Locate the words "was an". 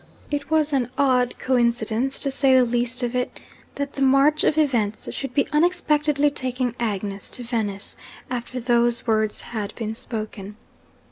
0.49-0.89